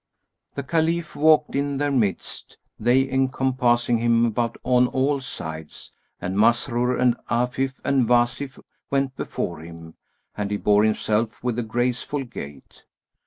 [0.55, 6.99] The Caliph walked in their midst, they encompassing him about on all sides, and Masrur
[6.99, 9.93] and Afíf and Wasíf[FN#188] went before him
[10.35, 12.83] and he bore himself with a graceful gait.